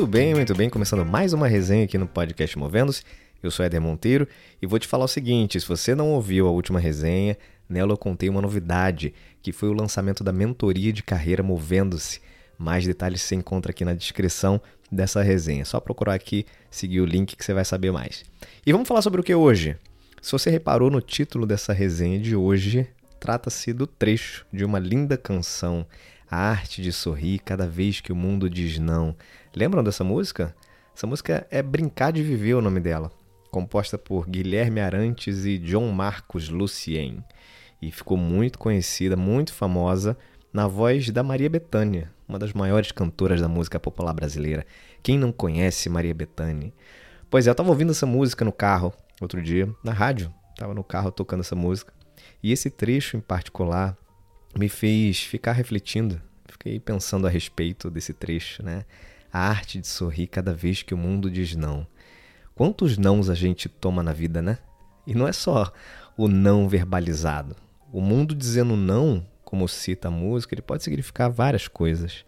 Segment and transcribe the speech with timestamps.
[0.00, 0.70] Muito bem, muito bem.
[0.70, 3.02] Começando mais uma resenha aqui no podcast Movendo-se.
[3.42, 4.26] Eu sou Éder Monteiro
[4.60, 7.36] e vou te falar o seguinte: se você não ouviu a última resenha,
[7.68, 12.22] nela eu contei uma novidade, que foi o lançamento da mentoria de carreira Movendo-se.
[12.56, 14.58] Mais detalhes você encontra aqui na descrição
[14.90, 15.60] dessa resenha.
[15.60, 18.24] É só procurar aqui, seguir o link que você vai saber mais.
[18.64, 19.76] E vamos falar sobre o que hoje?
[20.22, 22.88] Se você reparou no título dessa resenha de hoje,
[23.20, 25.86] trata-se do trecho de uma linda canção,
[26.30, 29.16] A Arte de Sorrir Cada Vez que o Mundo Diz Não.
[29.52, 30.54] Lembram dessa música?
[30.94, 33.10] Essa música é Brincar de Viver o nome dela,
[33.50, 37.24] composta por Guilherme Arantes e John Marcos Lucien.
[37.82, 40.16] E ficou muito conhecida, muito famosa,
[40.52, 44.64] na voz da Maria Bethânia, uma das maiores cantoras da música popular brasileira.
[45.02, 46.72] Quem não conhece Maria Bethânia?
[47.28, 50.84] Pois é, eu estava ouvindo essa música no carro outro dia, na rádio, estava no
[50.84, 51.92] carro tocando essa música.
[52.40, 53.96] E esse trecho em particular
[54.56, 58.84] me fez ficar refletindo, fiquei pensando a respeito desse trecho, né?
[59.32, 61.86] A arte de sorrir cada vez que o mundo diz não.
[62.54, 64.58] Quantos nãos a gente toma na vida, né?
[65.06, 65.72] E não é só
[66.16, 67.56] o não verbalizado.
[67.92, 72.24] O mundo dizendo não, como cita a música, ele pode significar várias coisas.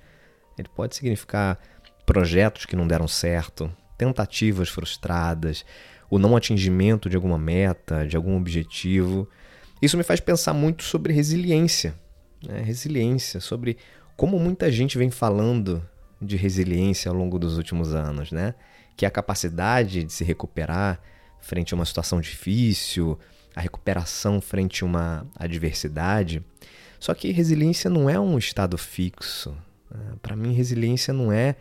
[0.59, 1.59] Ele pode significar
[2.07, 5.65] projetos que não deram certo, tentativas frustradas,
[6.11, 9.29] o não atingimento de alguma meta, de algum objetivo.
[9.81, 11.95] Isso me faz pensar muito sobre resiliência.
[12.47, 12.61] Né?
[12.63, 13.77] Resiliência, sobre
[14.17, 15.83] como muita gente vem falando
[16.21, 18.55] de resiliência ao longo dos últimos anos, né?
[18.97, 21.01] Que é a capacidade de se recuperar
[21.41, 23.19] frente a uma situação difícil,
[23.55, 26.43] a recuperação frente a uma adversidade.
[27.01, 29.57] Só que resiliência não é um estado fixo.
[29.91, 30.15] Né?
[30.23, 31.57] Para mim, resiliência não é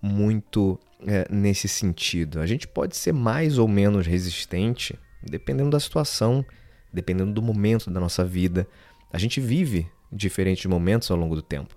[0.00, 2.40] muito é, nesse sentido.
[2.40, 6.44] A gente pode ser mais ou menos resistente dependendo da situação,
[6.92, 8.68] dependendo do momento da nossa vida.
[9.12, 11.76] A gente vive diferentes momentos ao longo do tempo.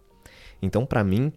[0.61, 1.31] Então, para mim,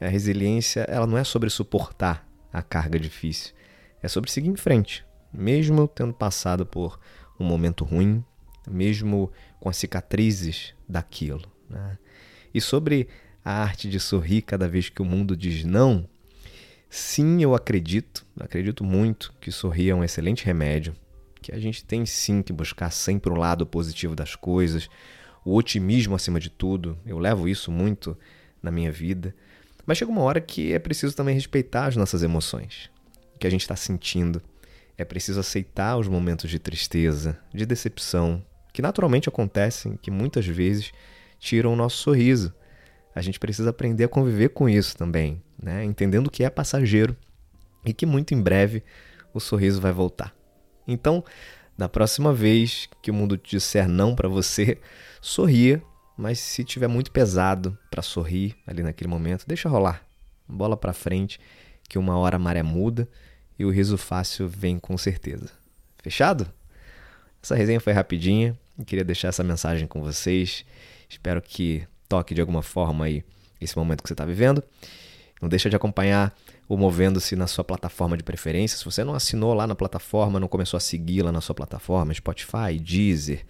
[0.00, 3.54] a resiliência ela não é sobre suportar a carga difícil,
[4.02, 6.98] é sobre seguir em frente, mesmo tendo passado por
[7.38, 8.24] um momento ruim,
[8.68, 11.42] mesmo com as cicatrizes daquilo.
[11.68, 11.98] Né?
[12.52, 13.08] E sobre
[13.44, 16.08] a arte de sorrir cada vez que o mundo diz não,
[16.88, 20.94] sim, eu acredito, acredito muito que sorrir é um excelente remédio,
[21.40, 24.88] que a gente tem sim que buscar sempre o lado positivo das coisas,
[25.44, 26.98] o otimismo acima de tudo.
[27.04, 28.16] Eu levo isso muito
[28.62, 29.34] na minha vida.
[29.86, 32.90] Mas chega uma hora que é preciso também respeitar as nossas emoções,
[33.34, 34.40] o que a gente está sentindo.
[34.96, 40.92] É preciso aceitar os momentos de tristeza, de decepção, que naturalmente acontecem, que muitas vezes
[41.38, 42.54] tiram o nosso sorriso.
[43.14, 45.82] A gente precisa aprender a conviver com isso também, né?
[45.84, 47.16] entendendo que é passageiro
[47.84, 48.84] e que muito em breve
[49.32, 50.34] o sorriso vai voltar.
[50.86, 51.24] Então,
[51.80, 54.78] da próxima vez que o mundo te disser não para você,
[55.18, 55.82] sorria
[56.14, 60.04] mas se tiver muito pesado para sorrir ali naquele momento, deixa rolar.
[60.46, 61.40] Bola para frente,
[61.88, 63.08] que uma hora a maré muda
[63.58, 65.48] e o riso fácil vem com certeza.
[66.02, 66.46] Fechado?
[67.42, 68.54] Essa resenha foi rapidinha.
[68.86, 70.66] queria deixar essa mensagem com vocês.
[71.08, 73.24] Espero que toque de alguma forma aí
[73.58, 74.62] esse momento que você está vivendo.
[75.40, 76.36] Não deixa de acompanhar
[76.70, 78.78] o Movendo-se na sua plataforma de preferência.
[78.78, 82.14] Se você não assinou lá na plataforma, não começou a seguir lá na sua plataforma,
[82.14, 83.44] Spotify, Deezer,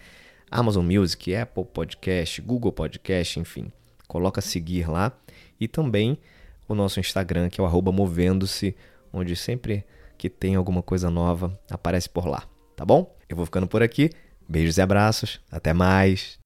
[0.50, 3.70] Amazon Music, Apple Podcast, Google Podcast, enfim.
[4.08, 5.12] Coloca seguir lá
[5.60, 6.16] e também
[6.66, 8.74] o nosso Instagram, que é o movendo-se,
[9.12, 9.84] onde sempre
[10.16, 12.44] que tem alguma coisa nova aparece por lá,
[12.74, 13.14] tá bom?
[13.28, 14.08] Eu vou ficando por aqui.
[14.48, 15.40] Beijos e abraços.
[15.52, 16.38] Até mais.